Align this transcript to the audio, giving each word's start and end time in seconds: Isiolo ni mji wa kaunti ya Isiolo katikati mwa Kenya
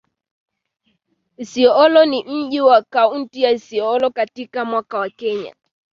Isiolo 1.37 2.01
ni 2.05 2.23
mji 2.23 2.61
wa 2.61 2.81
kaunti 2.83 3.41
ya 3.41 3.51
Isiolo 3.51 4.09
katikati 4.11 4.69
mwa 4.89 5.09
Kenya 5.09 5.55